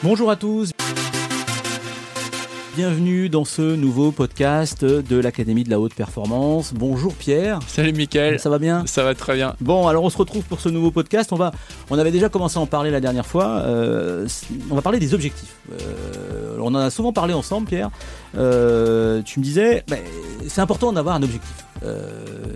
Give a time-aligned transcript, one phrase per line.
[0.00, 0.70] Bonjour à tous.
[2.78, 6.72] Bienvenue dans ce nouveau podcast de l'Académie de la Haute Performance.
[6.72, 7.58] Bonjour Pierre.
[7.66, 8.38] Salut Mickaël.
[8.38, 8.86] Ça va bien?
[8.86, 9.56] Ça va très bien.
[9.60, 11.32] Bon, alors on se retrouve pour ce nouveau podcast.
[11.32, 11.50] On, va,
[11.90, 13.62] on avait déjà commencé à en parler la dernière fois.
[13.64, 14.28] Euh,
[14.70, 15.56] on va parler des objectifs.
[15.72, 17.90] Euh, on en a souvent parlé ensemble, Pierre.
[18.36, 19.98] Euh, tu me disais, ben,
[20.46, 21.64] c'est important d'avoir un objectif.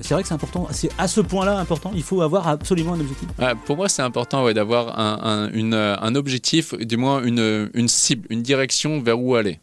[0.02, 0.68] c'est vrai que c'est important.
[0.70, 1.90] C'est à ce point-là important.
[1.96, 3.28] Il faut avoir absolument un objectif.
[3.66, 8.28] pour moi, c'est important ouais, d'avoir un, un, un, objectif, du moins une, une cible,
[8.30, 9.58] une direction vers où aller.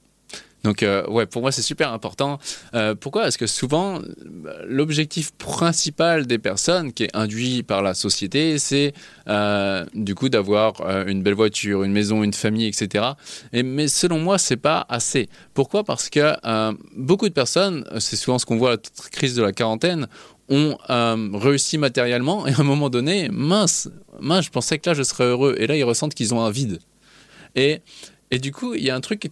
[0.64, 2.40] Donc euh, ouais, pour moi c'est super important.
[2.74, 3.24] Euh, pourquoi?
[3.24, 4.02] Parce que souvent
[4.66, 8.94] l'objectif principal des personnes qui est induit par la société, c'est
[9.28, 13.06] euh, du coup d'avoir une belle voiture, une maison, une famille, etc.
[13.54, 15.30] Et, mais selon moi c'est pas assez.
[15.54, 15.84] Pourquoi?
[15.84, 16.36] Parce que
[16.98, 20.08] beaucoup de personnes, c'est souvent ce qu'on voit à la crise de la quarantaine,
[20.50, 20.78] ont
[21.34, 23.90] réussi matériellement et à un moment donné, mince,
[24.20, 25.56] mince, je pensais que là je serais heureux.
[25.58, 26.80] Et là ils ressentent qu'ils ont un vide.
[27.56, 27.82] Et,
[28.32, 29.32] et du coup, il y a un truc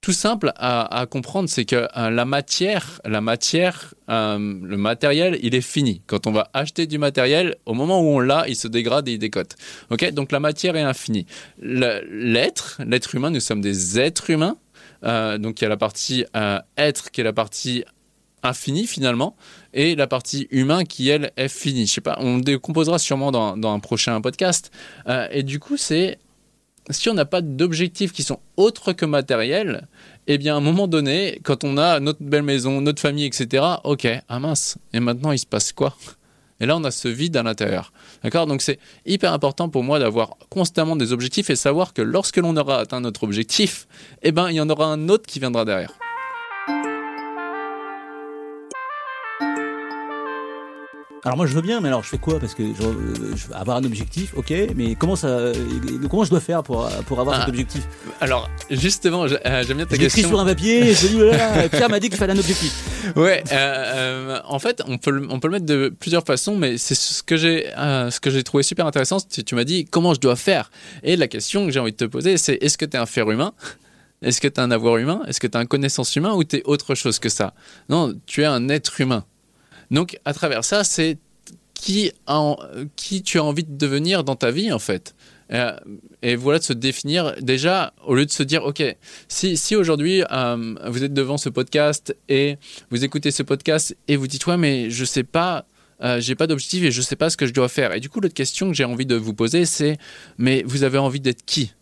[0.00, 5.54] tout simple à, comprendre, c'est que euh, la matière, la matière, euh, le matériel, il
[5.54, 6.00] est fini.
[6.06, 9.12] Quand on va acheter du matériel, au moment où on l'a, il se dégrade et
[9.12, 9.56] il décote.
[9.90, 11.26] Ok, donc la matière est infinie.
[11.60, 14.56] L'être, l'être humain, nous sommes des êtres humains.
[15.04, 16.24] Euh, donc il y a la partie
[16.76, 17.84] être qui est la partie
[18.42, 19.36] infinie finalement,
[19.74, 21.86] et la partie humain qui elle est finie.
[21.86, 24.70] Je sais pas, on décomposera sûrement dans, dans un prochain podcast.
[25.30, 26.18] et du coup, c'est
[26.90, 29.88] si on n'a pas d'objectifs qui sont autres que matériels,
[30.26, 33.64] eh bien, à un moment donné, quand on a notre belle maison, notre famille, etc.,
[33.84, 35.94] ok, ah mince, et maintenant il se passe quoi?
[36.60, 37.90] Et là, on a ce vide à l'intérieur.
[38.22, 38.46] D'accord?
[38.46, 42.54] Donc, c'est hyper important pour moi d'avoir constamment des objectifs et savoir que lorsque l'on
[42.56, 43.88] aura atteint notre objectif,
[44.22, 45.92] eh ben, il y en aura un autre qui viendra derrière.
[51.22, 52.38] Alors moi je veux bien, mais alors je fais quoi?
[52.40, 55.52] Parce que je, veux avoir un objectif, ok, mais comment ça,
[56.08, 57.50] comment je dois faire pour, pour avoir cet ah.
[57.50, 57.86] objectif?
[58.22, 60.28] Alors justement, euh, j'aime bien ta je question.
[60.28, 63.12] sur un papier, je dis Pierre m'a dit qu'il fallait un objectif.
[63.16, 66.78] Ouais, euh, euh, en fait on peut, on peut le mettre de plusieurs façons, mais
[66.78, 70.14] c'est ce que j'ai ce que j'ai trouvé super intéressant, c'est tu m'as dit comment
[70.14, 70.70] je dois faire?
[71.02, 73.06] Et la question que j'ai envie de te poser, c'est est-ce que tu es un
[73.06, 73.52] fer humain?
[74.22, 75.20] Est-ce que tu es un avoir humain?
[75.26, 77.52] Est-ce que tu as un connaissance humain ou tu es autre chose que ça?
[77.90, 79.24] Non, tu es un être humain.
[79.90, 81.18] Donc, à travers ça, c'est
[81.74, 82.12] qui,
[82.96, 85.14] qui tu as envie de devenir dans ta vie, en fait.
[85.52, 85.72] Euh,
[86.22, 88.82] et voilà de se définir déjà, au lieu de se dire, OK,
[89.28, 92.56] si, si aujourd'hui euh, vous êtes devant ce podcast et
[92.90, 95.66] vous écoutez ce podcast et vous dites, ouais, mais je sais pas,
[96.02, 97.92] euh, j'ai pas d'objectif et je sais pas ce que je dois faire.
[97.94, 99.98] Et du coup, l'autre question que j'ai envie de vous poser, c'est,
[100.38, 101.72] mais vous avez envie d'être qui?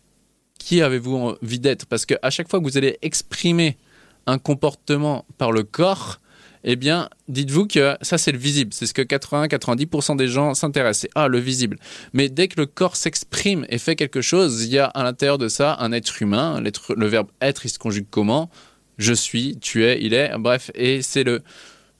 [0.57, 1.85] Qui avez-vous envie d'être?
[1.85, 3.77] Parce qu'à chaque fois que vous allez exprimer
[4.25, 6.19] un comportement par le corps,
[6.63, 8.73] eh bien, dites-vous que ça, c'est le visible.
[8.73, 11.09] C'est ce que 80-90% des gens s'intéressent.
[11.15, 11.77] Ah, le visible.
[12.13, 15.37] Mais dès que le corps s'exprime et fait quelque chose, il y a à l'intérieur
[15.37, 16.61] de ça un être humain.
[16.61, 18.49] Le verbe être, il se conjugue comment?
[18.97, 20.31] Je suis, tu es, il est.
[20.37, 21.41] Bref, et c'est le,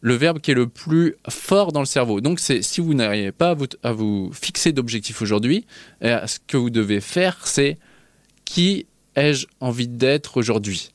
[0.02, 2.20] le verbe qui est le plus fort dans le cerveau.
[2.20, 5.66] Donc, c'est si vous n'arrivez pas à vous, à vous fixer d'objectif aujourd'hui,
[6.02, 7.78] eh, ce que vous devez faire, c'est
[8.44, 10.92] qui ai-je envie d'être aujourd'hui?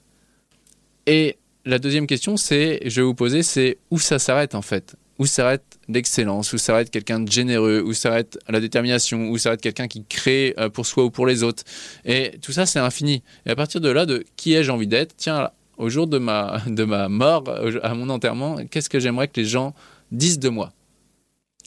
[1.06, 4.96] Et la deuxième question, c'est, je vais vous poser, c'est où ça s'arrête en fait?
[5.18, 7.82] Où s'arrête l'excellence Où s'arrête quelqu'un de généreux?
[7.84, 9.30] Où s'arrête la détermination?
[9.30, 11.62] Où s'arrête quelqu'un qui crée euh, pour soi ou pour les autres?
[12.04, 13.22] Et tout ça, c'est infini.
[13.46, 15.14] Et à partir de là, de qui ai-je envie d'être?
[15.16, 17.44] Tiens, au jour de ma, de ma mort,
[17.82, 19.74] à mon enterrement, qu'est-ce que j'aimerais que les gens
[20.10, 20.72] disent de moi?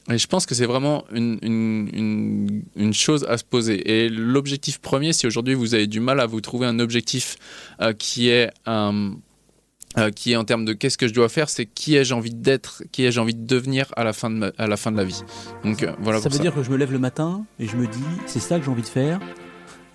[0.10, 4.06] Et je pense que c'est vraiment une, une, une, chose à se poser.
[4.06, 7.36] Et l'objectif premier, si aujourd'hui vous avez du mal à vous trouver un objectif
[7.82, 9.16] euh, qui est un
[9.98, 12.34] euh, qui est en termes de qu'est-ce que je dois faire, c'est qui ai-je envie
[12.34, 15.04] d'être, qui ai-je envie de devenir à la fin de, à la, fin de la
[15.04, 15.24] vie.
[15.64, 16.22] Donc euh, voilà.
[16.22, 18.60] Ça veut dire que je me lève le matin et je me dis c'est ça
[18.60, 19.20] que j'ai envie de faire.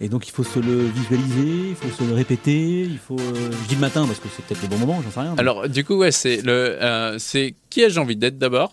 [0.00, 3.16] Et donc il faut se le visualiser, il faut se le répéter, il faut.
[3.16, 5.36] Euh, je dis le matin parce que c'est peut-être le bon moment, j'en sais rien.
[5.38, 8.72] Alors du coup ouais c'est le c'est qui ai-je envie d'être d'abord?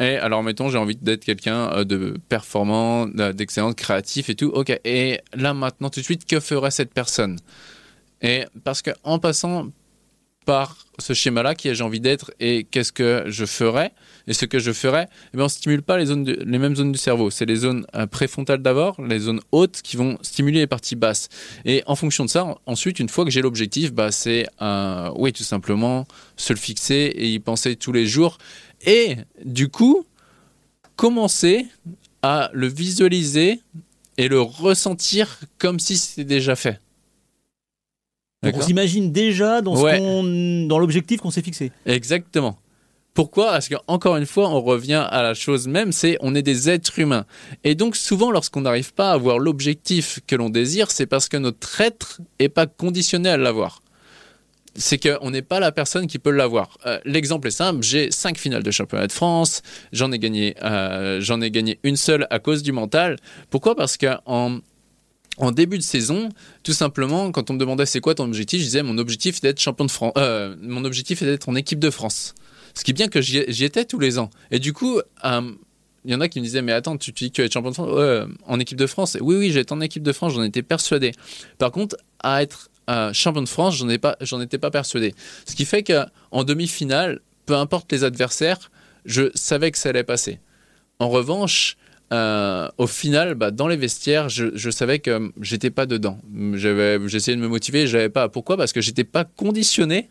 [0.00, 4.48] Et alors mettons j'ai envie d'être quelqu'un de performant, d'excellent, créatif et tout.
[4.48, 4.76] Ok.
[4.84, 7.38] Et là maintenant tout de suite que ferait cette personne?
[8.22, 9.68] Et parce que en passant
[10.44, 13.92] par ce schéma-là, qui ai-je envie d'être et qu'est-ce que je ferais.
[14.26, 16.92] Et ce que je ferais, eh on ne stimule pas les, zones les mêmes zones
[16.92, 17.30] du cerveau.
[17.30, 21.28] C'est les zones euh, préfrontales d'abord, les zones hautes qui vont stimuler les parties basses.
[21.64, 25.32] Et en fonction de ça, ensuite, une fois que j'ai l'objectif, bah, c'est euh, oui,
[25.32, 26.06] tout simplement
[26.36, 28.38] se le fixer et y penser tous les jours.
[28.86, 30.06] Et du coup,
[30.96, 31.66] commencer
[32.22, 33.60] à le visualiser
[34.16, 36.80] et le ressentir comme si c'était déjà fait
[38.52, 41.72] on s'imagine déjà dans, dans l'objectif qu'on s'est fixé.
[41.86, 42.58] Exactement.
[43.14, 43.52] Pourquoi?
[43.52, 46.98] Parce qu'encore une fois, on revient à la chose même, c'est on est des êtres
[46.98, 47.26] humains.
[47.62, 51.36] Et donc souvent, lorsqu'on n'arrive pas à avoir l'objectif que l'on désire, c'est parce que
[51.36, 53.82] notre être n'est pas conditionné à l'avoir.
[54.74, 56.76] C'est qu'on n'est pas la personne qui peut l'avoir.
[56.86, 59.62] Euh, l'exemple est simple, j'ai cinq finales de championnat de France,
[59.92, 63.16] j'en ai gagné, euh, j'en ai gagné une seule à cause du mental.
[63.50, 63.76] Pourquoi?
[63.76, 64.58] Parce qu'en
[65.36, 66.28] en début de saison,
[66.62, 69.42] tout simplement, quand on me demandait c'est quoi ton objectif, je disais mon objectif est
[69.42, 70.12] d'être champion de France.
[70.16, 72.34] Euh, mon objectif est d'être en équipe de France.
[72.74, 74.30] Ce qui est bien que j'y étais tous les ans.
[74.50, 75.52] Et du coup, euh,
[76.04, 77.70] il y en a qui me disaient mais attends, tu, dis que tu être champion
[77.70, 79.16] de France euh, en équipe de France.
[79.20, 81.12] Oui, oui, j'étais en équipe de France, j'en étais persuadé.
[81.58, 82.70] Par contre, à être
[83.12, 85.14] champion de France, j'en pas, j'en étais pas persuadé.
[85.46, 88.70] Ce qui fait qu'en demi-finale, peu importe les adversaires,
[89.04, 90.38] je savais que ça allait passer.
[90.98, 91.76] En revanche,
[92.12, 96.18] euh, au final, bah, dans les vestiaires, je, savais que j'étais pas dedans.
[96.54, 98.28] J'essayais de me motiver, j'avais pas.
[98.28, 98.56] Pourquoi?
[98.56, 100.10] Parce que j'étais pas conditionné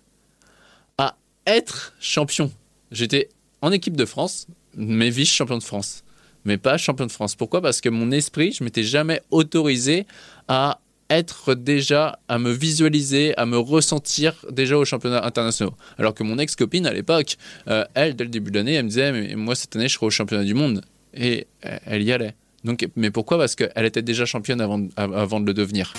[0.98, 2.52] à être champion.
[2.92, 3.30] J'étais
[3.62, 6.04] en équipe de France, mais vice-champion de France,
[6.46, 7.36] mais pas champion de France.
[7.36, 7.62] Pourquoi?
[7.62, 10.06] Parce que mon esprit, je m'étais jamais autorisé
[10.48, 10.80] à
[11.10, 15.74] être déjà, à me visualiser, à me ressentir déjà au championnat international.
[16.00, 17.38] Alors que mon ex-copine à l'époque,
[17.68, 19.94] euh, elle, dès le début de l'année, elle me disait, mais moi cette année, je
[19.94, 20.82] serai au championnat du monde
[21.14, 22.34] et elle y allait.
[22.64, 23.38] Donc, mais pourquoi?
[23.38, 25.94] Parce qu'elle était déjà championne avant, avant de le devenir.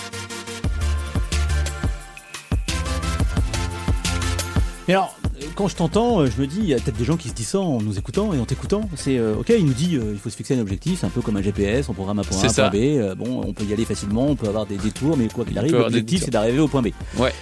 [4.88, 5.16] Mais alors,
[5.54, 7.34] quand je t'entends, euh, je me dis, il y a peut-être des gens qui se
[7.34, 8.88] disent ça en nous écoutant et en t'écoutant.
[8.96, 11.10] C'est euh, ok, il nous dit, euh, il faut se fixer un objectif, c'est un
[11.10, 13.14] peu comme un GPS, on programme un point A, un point B.
[13.16, 15.76] bon, on peut y aller facilement, on peut avoir des détours, mais quoi qu'il arrive,
[15.76, 16.88] l'objectif c'est d'arriver au point B.
[17.18, 17.32] Ouais.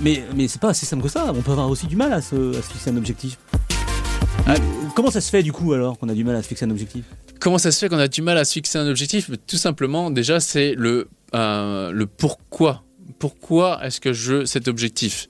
[0.00, 1.32] mais mais c'est pas assez simple que ça.
[1.34, 3.38] On peut avoir aussi du mal à se, à se fixer un objectif.
[4.48, 4.54] Ah,
[4.94, 6.70] comment ça se fait du coup alors qu'on a du mal à se fixer un
[6.70, 7.04] objectif?
[7.40, 9.28] Comment ça se fait qu'on a du mal à se fixer un objectif?
[9.48, 12.84] Tout simplement, déjà, c'est le, euh, le pourquoi.
[13.18, 15.26] Pourquoi est-ce que je veux cet objectif?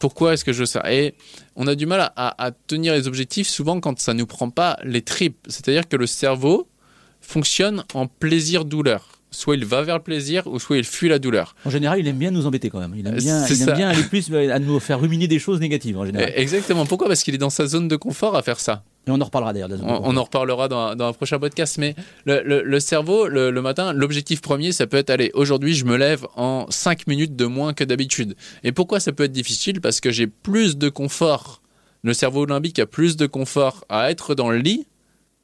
[0.00, 0.82] Pourquoi est-ce que je veux ça?
[0.92, 1.14] Et
[1.54, 4.50] on a du mal à, à, tenir les objectifs souvent quand ça ne nous prend
[4.50, 5.38] pas les tripes.
[5.48, 6.68] C'est-à-dire que le cerveau
[7.20, 11.54] fonctionne en plaisir-douleur soit il va vers le plaisir ou soit il fuit la douleur.
[11.64, 12.94] En général, il aime bien nous embêter quand même.
[12.96, 15.98] Il aime bien, il aime bien aller plus à nous faire ruminer des choses négatives
[15.98, 16.32] en général.
[16.34, 16.86] Exactement.
[16.86, 17.08] Pourquoi?
[17.08, 18.82] Parce qu'il est dans sa zone de confort à faire ça.
[19.06, 19.68] Et on en reparlera d'ailleurs.
[19.84, 21.78] On, en reparlera dans, dans, un prochain podcast.
[21.78, 21.94] Mais
[22.24, 26.66] le, cerveau, le, matin, l'objectif premier, ça peut être allez, aujourd'hui, je me lève en
[26.70, 28.34] 5 minutes de moins que d'habitude.
[28.64, 29.80] Et pourquoi ça peut être difficile?
[29.80, 31.62] Parce que j'ai plus de confort.
[32.02, 34.86] Le cerveau limbique a plus de confort à être dans le lit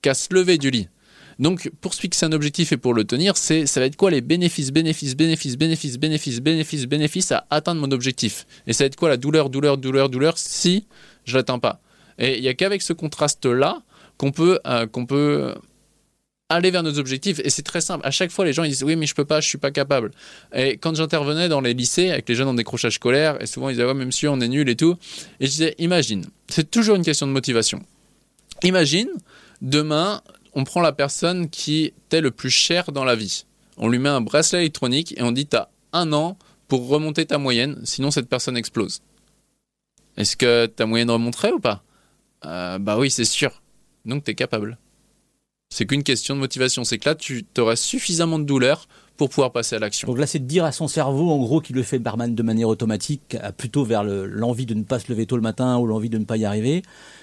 [0.01, 0.89] qu'à se lever du lit.
[1.39, 4.11] Donc, pour se fixer un objectif et pour le tenir, c'est ça va être quoi
[4.11, 8.47] les bénéfices, bénéfices, bénéfices, bénéfices, bénéfices, bénéfices, bénéfices à atteindre mon objectif?
[8.67, 10.87] Et ça va être quoi la douleur, douleur, douleur, douleur si
[11.25, 11.81] je l'atteins pas?
[12.19, 13.83] Et il n'y a qu'avec ce contraste-là
[14.19, 15.55] qu'on peut, euh, peut
[16.49, 17.41] aller vers nos objectifs.
[17.45, 18.07] Et c'est très simple.
[18.07, 19.71] À chaque fois, les gens ils disent oui, mais je peux pas, je suis pas
[19.71, 20.11] capable.
[20.55, 23.73] Et quand j'intervenais dans les lycées avec les jeunes en décrochage scolaire, et souvent ils
[23.73, 24.97] disaient ouais, même si on est nul et tout,
[25.41, 27.83] et je disais imagine, c'est toujours une question de motivation.
[28.63, 29.09] Imagine
[29.61, 33.45] demain on prend la personne qui t'est le plus cher dans la vie.
[33.77, 36.37] On lui met un bracelet électronique et on dit t'as un an
[36.69, 39.03] pour remonter ta moyenne, sinon cette personne explose.
[40.17, 41.83] Est-ce que ta moyenne remonterait ou pas?
[42.45, 43.63] Euh, Bah oui, c'est sûr.
[44.05, 44.79] Donc t'es capable.
[45.71, 46.85] C'est qu'une question de motivation.
[46.85, 50.07] C'est que là, tu auras suffisamment de douleur pour pouvoir passer à l'action.
[50.07, 52.43] Donc là, c'est de dire à son cerveau, en gros, qu'il le fait barman de
[52.43, 56.11] manière automatique, plutôt vers l'envie de ne pas se lever tôt le matin ou l'envie
[56.11, 56.83] de ne pas y arriver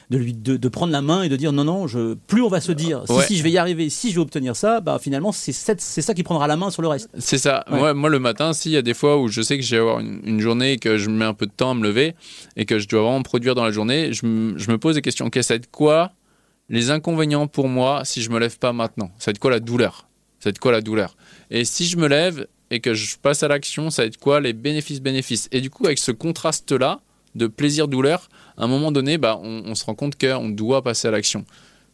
[0.10, 2.62] de lui de, prendre la main et de dire non non je plus on va
[2.62, 5.32] se dire si, si je vais y arriver si je vais obtenir ça bah finalement
[5.32, 7.10] c'est c'est ça qui prendra la main sur le reste.
[7.18, 7.64] C'est ça.
[7.70, 9.82] Moi, moi le matin s'il y a des fois où je sais que je vais
[9.82, 12.16] avoir une, journée et que je mets un peu de temps à me lever
[12.56, 15.28] et que je dois vraiment produire dans la journée je, me pose des questions.
[15.28, 16.12] Ok ça va être quoi
[16.70, 19.12] les inconvénients pour moi si je me lève pas maintenant?
[19.20, 20.08] Ça va être quoi la douleur?
[20.40, 21.16] Ça va être quoi la douleur?
[21.52, 24.40] Et si je me lève et que je passe à l'action ça va être quoi
[24.40, 25.50] les bénéfices bénéfices?
[25.52, 27.00] Et du coup avec ce contraste là
[27.36, 31.12] de plaisir-douleur, à un moment donné, bah, on, se rend compte qu'on doit passer à
[31.12, 31.46] l'action.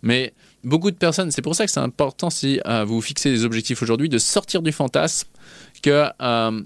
[0.02, 3.46] Mais beaucoup de personnes, c'est pour ça que c'est important si euh, vous fixez des
[3.46, 5.28] objectifs aujourd'hui, de sortir du fantasme,
[5.82, 6.62] que, euh,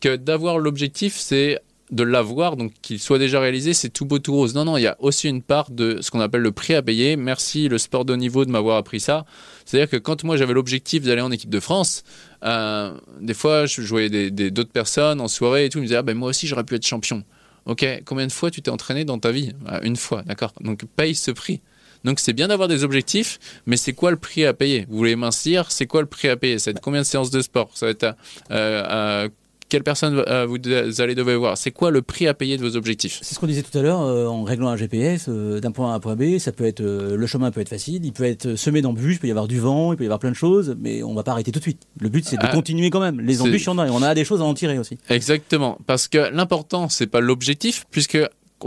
[0.00, 1.60] que d'avoir l'objectif, c'est
[1.92, 4.54] de l'avoir, donc qu'il soit déjà réalisé, c'est tout beau, tout rose.
[4.54, 6.82] Non, non, il y a aussi une part de ce qu'on appelle le prix à
[6.82, 7.16] payer.
[7.16, 9.26] Merci le sport de haut niveau de m'avoir appris ça.
[9.66, 12.02] C'est-à-dire que quand moi j'avais l'objectif d'aller en équipe de France,
[12.44, 16.02] euh, des fois je jouais d'autres personnes en soirée et tout, ils me disaient ah,
[16.02, 17.22] ben moi aussi j'aurais pu être champion.
[17.66, 19.52] Ok, combien de fois tu t'es entraîné dans ta vie?
[19.66, 20.52] Ah, Une fois, d'accord.
[20.60, 21.60] Donc paye ce prix.
[22.04, 24.86] Donc c'est bien d'avoir des objectifs, mais c'est quoi le prix à payer?
[24.88, 26.58] Vous voulez mincir, c'est quoi le prix à payer?
[26.58, 27.70] Ça va être combien de séances de sport?
[27.74, 28.16] Ça va être à,
[28.50, 29.28] euh,
[29.72, 30.58] quelle personne euh, vous
[31.00, 33.20] allez devoir voir C'est quoi le prix à payer de vos objectifs?
[33.22, 35.88] C'est ce qu'on disait tout à l'heure euh, en réglant un GPS euh, d'un point
[35.88, 36.36] A à un point B.
[36.36, 39.28] Ça peut être le chemin peut être facile, il peut être semé d'embûches, il peut
[39.28, 41.32] y avoir du vent, il peut y avoir plein de choses, mais on va pas
[41.32, 41.86] arrêter tout de suite.
[42.00, 43.18] Le but c'est de ah, continuer quand même.
[43.22, 44.98] Les embûches, en a, et on a des choses à en tirer aussi.
[45.08, 48.18] Exactement, parce que l'important c'est pas l'objectif, puisque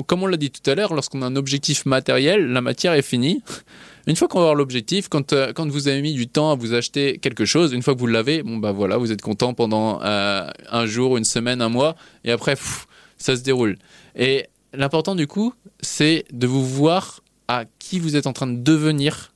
[0.08, 3.04] comme on l'a dit tout à l'heure, lorsqu'on a un objectif matériel, la matière est
[3.04, 3.44] finie.
[4.08, 6.56] Une fois qu'on va avoir l'objectif, quand, euh, quand vous avez mis du temps à
[6.56, 9.54] vous acheter quelque chose, une fois que vous l'avez, bon bah voilà, vous êtes content
[9.54, 12.86] pendant euh, un jour, une semaine, un mois, et après, pff,
[13.18, 13.78] ça se déroule.
[14.16, 18.58] Et l'important du coup, c'est de vous voir à qui vous êtes en train de
[18.58, 19.34] devenir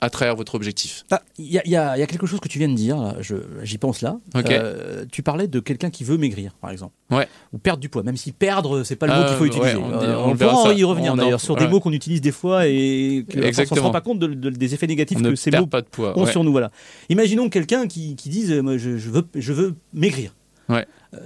[0.00, 1.04] à travers votre objectif?
[1.10, 3.16] Ah, Il y, a, y y quelque chose que tu viens de dire,
[3.62, 4.18] j'y pense là.
[4.36, 6.92] Euh, tu parlais de quelqu'un qui veut maigrir, par exemple.
[7.10, 7.26] Ouais.
[7.52, 9.76] Ou perdre du poids, même si perdre, c'est pas le mot qu'il faut ouais, utiliser.
[9.76, 12.32] on Euh, on on verra pourra y revenir d'ailleurs sur des mots qu'on utilise des
[12.32, 15.18] fois et que, à force, on se rend pas compte de- de- des effets négatifs
[15.18, 16.16] On que ne ces mots pas de poids.
[16.18, 16.52] ont sur nous.
[16.52, 16.70] Voilà.
[17.08, 20.34] Imaginons quelqu'un qui, qui dise euh, moi, je, je veux, je veux maigrir.
[20.68, 20.86] Ouais.
[21.14, 21.18] Euh,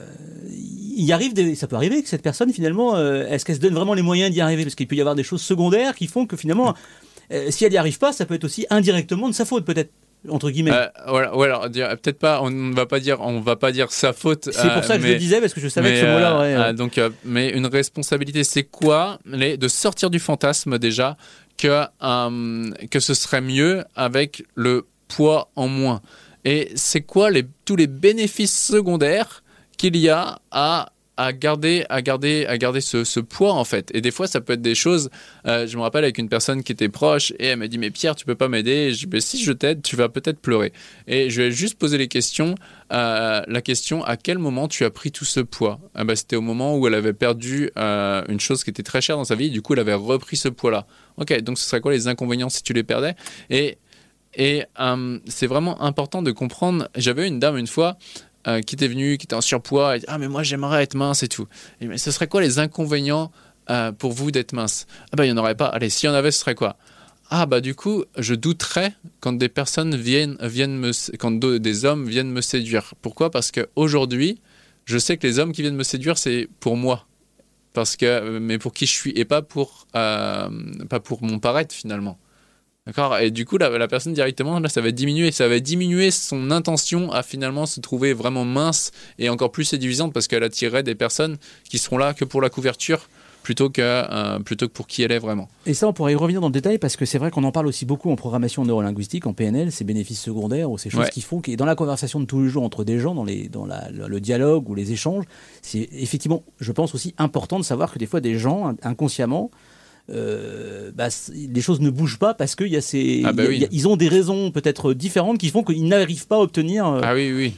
[0.97, 3.75] il arrive, des- ça peut arriver que cette personne finalement, euh, est-ce qu'elle se donne
[3.75, 4.63] vraiment les moyens d'y arriver?
[4.63, 6.75] Parce qu'il peut y avoir des choses secondaires qui font que finalement,
[7.33, 9.91] euh, si elle n'y arrive pas, ça peut être aussi indirectement de sa faute peut-être
[10.29, 10.71] entre guillemets.
[10.73, 10.87] Euh,
[11.33, 14.51] voilà, dire- peut-être pas, on ne va pas dire, on va pas dire sa faute.
[14.53, 16.13] C'est pour euh, ça que je le disais parce que je savais mais, que ce
[16.13, 21.17] mot-là euh, donc, mais une responsabilité, c'est quoi Les- De sortir du fantasme déjà
[21.59, 21.87] que
[22.87, 26.01] que ce serait mieux avec le poids en moins.
[26.45, 29.43] Et c'est quoi les, tous les bénéfices secondaires
[29.77, 33.91] qu'il y a à à garder à garder à garder ce, poids en fait.
[33.95, 35.11] Et des fois ça peut être des choses
[35.47, 37.91] euh, je me rappelle avec une personne qui était proche et elle m'a dit mais
[37.91, 38.93] Pierre tu peux pas m'aider?
[38.93, 40.73] Je dis Mais si je t'aide tu vas peut-être pleurer.
[41.07, 42.55] Et je ai juste posé les questions
[42.93, 45.81] euh, la question à quel moment tu as pris tout ce poids?
[45.95, 49.01] Ah bah, C'était au moment où elle avait perdu euh, une chose qui était très
[49.01, 50.87] chère dans sa vie, du coup elle avait repris ce poids-là.
[51.17, 53.15] Ok, donc ce serait quoi les inconvénients si tu les perdais?
[53.51, 53.79] Et,
[54.35, 56.89] c'est vraiment important de comprendre.
[56.97, 57.99] J'avais une dame une fois
[58.47, 60.95] euh, qui était venue, qui était en surpoids, et dit, ah mais moi j'aimerais être
[60.95, 61.47] mince et tout.
[61.81, 63.31] Mais ce serait quoi les inconvénients
[63.71, 64.87] euh, pour vous d'être mince?
[65.13, 65.67] Ah bah il n'y en aurait pas.
[65.67, 66.77] Allez, s'il y en avait, ce serait quoi?
[67.31, 72.07] Ah bah du coup, je douterais quand des personnes viennent, viennent me, quand des hommes
[72.07, 72.95] viennent me séduire.
[73.01, 73.31] Pourquoi?
[73.31, 74.41] Parce qu'aujourd'hui,
[74.85, 77.07] je sais que les hommes qui viennent me séduire, c'est pour moi.
[77.73, 80.51] Parce que, euh, mais pour qui je suis et pas pour, pas
[81.03, 82.19] pour mon paraître finalement.
[82.87, 85.31] D'accord Et du coup, la, la personne directement, là, ça va diminuer.
[85.31, 90.13] Ça va diminuer son intention à finalement se trouver vraiment mince et encore plus séduisante
[90.13, 91.37] parce qu'elle attirerait des personnes
[91.69, 93.09] qui seront là que pour la couverture
[93.45, 95.49] plutôt que, euh, plutôt que pour qui elle est vraiment.
[95.67, 97.51] Et ça, on pourrait y revenir dans le détail parce que c'est vrai qu'on en
[97.53, 101.11] parle aussi beaucoup en programmation neurolinguistique, en PNL, ces bénéfices secondaires ou ces choses Ouais.
[101.11, 103.49] qui font que dans la conversation de tous les jours entre des gens, dans, les,
[103.49, 105.25] dans la- le, le dialogue ou les échanges,
[105.61, 109.51] c'est effectivement, je pense aussi important de savoir que des fois des gens, in- inconsciemment,
[110.11, 113.47] euh, bah, les choses ne bougent pas parce qu'il y a ces, Ah bah il
[113.47, 113.57] y a- oui.
[113.57, 116.41] il y a- ils ont des raisons peut-être différentes qui font qu'ils n'arrivent pas à
[116.41, 116.87] obtenir.
[116.87, 117.55] euh, Ah oui, oui.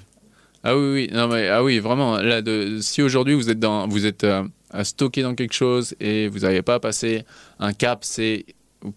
[0.63, 1.11] Ah oui, oui.
[1.13, 2.17] Non, mais, ah oui, vraiment.
[2.19, 5.95] Là, de, si aujourd'hui vous êtes, dans, vous êtes euh, à stocker dans quelque chose
[6.01, 7.25] et vous n'arrivez pas à passer
[7.59, 8.45] un cap, c'est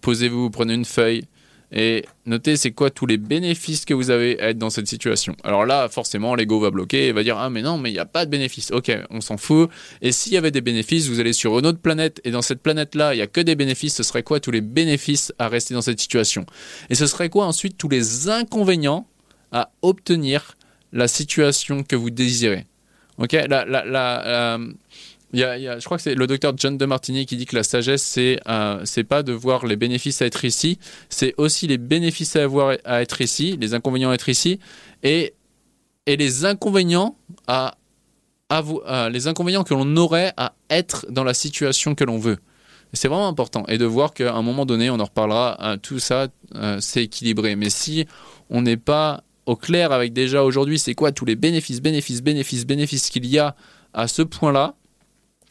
[0.00, 1.24] posez-vous, vous prenez une feuille
[1.70, 5.36] et notez c'est quoi tous les bénéfices que vous avez à être dans cette situation.
[5.44, 7.98] Alors là, forcément, l'ego va bloquer et va dire Ah, mais non, mais il n'y
[7.98, 8.70] a pas de bénéfices.
[8.70, 9.70] Ok, on s'en fout.
[10.00, 12.62] Et s'il y avait des bénéfices, vous allez sur une autre planète et dans cette
[12.62, 13.94] planète-là, il n'y a que des bénéfices.
[13.96, 16.46] Ce serait quoi tous les bénéfices à rester dans cette situation?
[16.88, 19.06] Et ce serait quoi ensuite tous les inconvénients
[19.52, 20.56] à obtenir
[20.92, 22.66] la situation que vous désirez?
[23.18, 24.72] Ok, la, la, la, euh,
[25.34, 27.54] il y a- je crois que c'est le docteur John de Martini qui dit que
[27.56, 31.78] la sagesse, c'est euh, pas de voir les bénéfices à être ici, c'est aussi les
[31.78, 34.58] bénéfices à avoir à être ici, les inconvénients à être ici,
[35.02, 35.34] et,
[36.06, 37.16] et les inconvénients
[37.46, 37.76] à,
[38.48, 42.38] à- les inconvénients que l'on aurait à être dans la situation que l'on veut.
[42.94, 43.64] C'est vraiment important.
[43.68, 47.04] Et de voir qu'à un moment donné, on en reparlera, euh, tout ça, euh, c'est
[47.04, 47.54] équilibré.
[47.54, 48.06] Mais si
[48.48, 52.64] on n'est pas au clair avec déjà aujourd'hui, c'est quoi tous les bénéfices, bénéfices, bénéfices,
[52.66, 53.54] bénéfices qu'il y a
[53.92, 54.74] à ce point-là,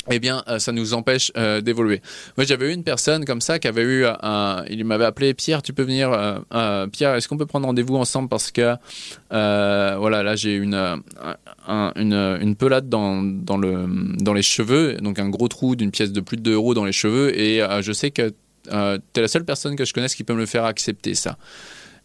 [0.10, 2.02] eh bien, euh, ça nous empêche euh, d'évoluer.
[2.38, 4.64] Moi, j'avais eu une personne comme ça qui avait eu un.
[4.70, 6.12] Il m'avait appelé Pierre, tu peux venir.
[6.12, 8.76] euh, euh, Pierre, est-ce qu'on peut prendre rendez-vous ensemble parce que
[9.34, 10.96] euh, voilà, là j'ai une, euh,
[11.68, 13.86] un- une pelade dans dans le
[14.22, 16.86] dans les cheveux, donc un gros trou d'une pièce de plus de 2 euros dans
[16.86, 18.34] les cheveux, et euh, je sais que
[18.72, 21.14] euh, tu es la seule personne que je connaisse qui peut me le faire accepter
[21.16, 21.38] ça.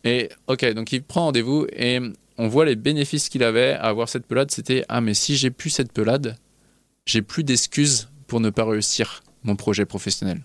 [0.04, 2.00] Et ok, donc il prend rendez-vous et
[2.38, 4.50] on voit les bénéfices qu'il avait à avoir cette pelade.
[4.50, 6.36] C'était ah mais si j'ai plus cette pelade,
[7.06, 10.40] j'ai plus d'excuses pour ne pas réussir mon projet professionnel.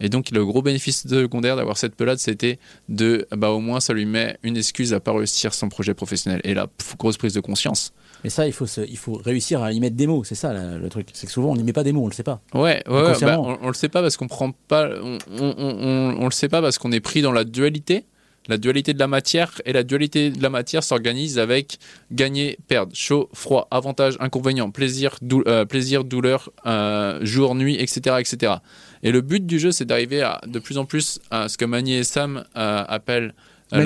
[0.00, 3.92] Et donc le gros bénéfice secondaire d'avoir cette pelade, c'était de bah au moins ça
[3.92, 6.40] lui met une excuse à pas réussir son projet professionnel.
[6.44, 7.92] Et là, pff, grosse prise de conscience.
[8.24, 10.52] Et ça, il faut, se- il faut réussir à y mettre des mots, c'est ça
[10.52, 11.08] la- le truc.
[11.14, 12.40] C'est que souvent on n'y met pas des mots, on le sait pas.
[12.54, 16.24] Ouais, ouais, bah, on, on le sait pas parce qu'on prend pas, on, on- on
[16.24, 18.04] le sait pas parce qu'on est pris dans la dualité.
[18.48, 21.78] La dualité de la matière et la dualité de la matière s'organise avec
[22.10, 28.16] gagner, perdre, chaud, froid, avantage, inconvénient, plaisir, dou- euh, plaisir, douleur, euh, jour, nuit, etc.,
[28.18, 28.54] etc.
[29.02, 31.64] Et le but du jeu, c'est d'arriver à de plus en plus à ce que
[31.64, 33.34] Mani et Sam euh, appellent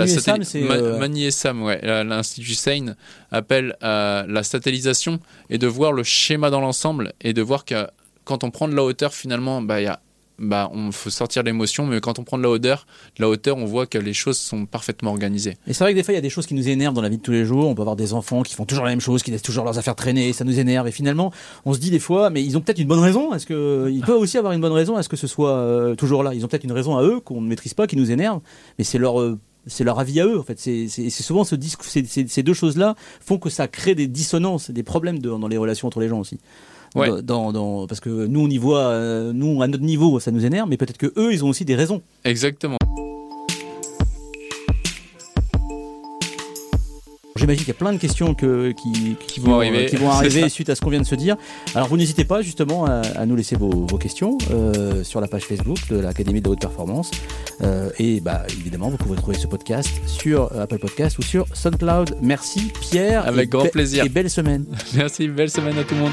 [0.04, 2.54] et Sam, c'est, Ma- Mani et Sam, ouais, l'Institut
[3.32, 5.18] appelle la satellisation
[5.50, 7.88] et de voir le schéma dans l'ensemble et de voir que
[8.24, 9.98] quand on prend de la hauteur, finalement, bah, il y a
[10.38, 12.86] bah, on faut sortir l'émotion, mais quand on prend de la hauteur,
[13.16, 15.56] de la hauteur, on voit que les choses sont parfaitement organisées.
[15.66, 17.02] Et c'est vrai que des fois, il y a des choses qui nous énervent dans
[17.02, 17.68] la vie de tous les jours.
[17.68, 19.78] On peut avoir des enfants qui font toujours la même chose, qui laissent toujours leurs
[19.78, 20.88] affaires traîner, ça nous énerve.
[20.88, 21.32] Et finalement,
[21.64, 23.34] on se dit des fois, mais ils ont peut-être une bonne raison.
[23.34, 24.98] Est-ce que ils peuvent aussi avoir une bonne raison?
[24.98, 26.34] Est-ce que ce soit euh, toujours là?
[26.34, 28.40] Ils ont peut-être une raison à eux qu'on ne maîtrise pas, qui nous énerve,
[28.78, 30.58] mais c'est leur euh, c'est leur avis à eux en fait.
[30.58, 35.20] C'est souvent ce disque, ces deux choses-là font que ça crée des dissonances, des problèmes
[35.20, 36.38] dans les relations entre les gens aussi.
[36.94, 40.68] Dans, parce que nous, on y voit, euh, nous, à notre niveau, ça nous énerve,
[40.68, 42.02] mais peut-être que eux, ils ont aussi des raisons.
[42.24, 42.78] Exactement.
[47.42, 50.70] J'imagine qu'il y a plein de questions que, qui, vont, arriver, qui vont arriver suite
[50.70, 51.36] à ce qu'on vient de se dire.
[51.74, 55.78] Alors vous n'hésitez pas justement à, nous laisser vos, questions euh, sur la page Facebook
[55.90, 57.10] de l'Académie de la haute performance.
[57.62, 62.18] Euh, et bah, évidemment, vous pouvez trouver ce podcast sur Apple Podcast ou sur SoundCloud.
[62.22, 63.26] Merci Pierre.
[63.26, 64.04] Avec grand plaisir.
[64.04, 64.64] Et belle semaine.
[64.94, 66.12] Merci, belle semaine à tout le monde.